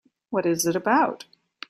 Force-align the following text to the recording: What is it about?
What 0.31 0.47
is 0.47 0.65
it 0.65 0.75
about? 0.75 1.25